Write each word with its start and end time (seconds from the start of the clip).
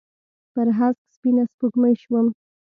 پر 0.53 0.67
هسک 0.77 1.03
سپینه 1.15 1.43
سپوږمۍ 1.51 1.95
شوم 2.03 2.27